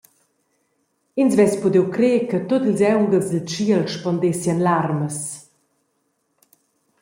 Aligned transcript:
Ins 1.21 1.33
vess 1.37 1.53
pudiu 1.61 1.85
crer 1.95 2.19
che 2.29 2.39
tut 2.47 2.63
ils 2.71 2.83
aunghels 2.93 3.27
dil 3.31 3.45
tschiel 3.49 3.83
spondessien 3.95 4.59
larmas. 4.65 5.19